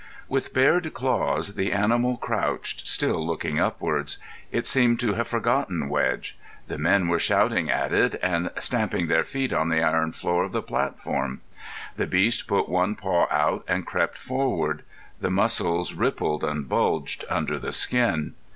With 0.27 0.51
bared 0.51 0.95
claws, 0.95 1.53
the 1.53 1.71
animal 1.71 2.17
crouched, 2.17 2.87
still 2.87 3.23
looking 3.23 3.59
upwards. 3.59 4.17
It 4.51 4.65
seemed 4.65 4.99
to 5.01 5.13
have 5.13 5.27
forgotten 5.27 5.89
Wedge. 5.89 6.39
The 6.67 6.79
men 6.79 7.07
were 7.07 7.19
shouting 7.19 7.69
at 7.69 7.93
it 7.93 8.15
and 8.23 8.49
stamping 8.55 9.01
with 9.01 9.09
their 9.09 9.23
feet 9.23 9.53
on 9.53 9.69
the 9.69 9.83
iron 9.83 10.11
floor 10.11 10.43
of 10.43 10.53
the 10.53 10.63
platform. 10.63 11.41
The 11.97 12.07
beast 12.07 12.47
put 12.47 12.67
one 12.67 12.95
paw 12.95 13.27
out 13.29 13.63
and 13.67 13.85
crept 13.85 14.17
forward. 14.17 14.81
The 15.19 15.29
muscles 15.29 15.93
rippled 15.93 16.43
and 16.43 16.67
bulged 16.67 17.23
under 17.29 17.59
the 17.59 17.71
skin. 17.71 18.33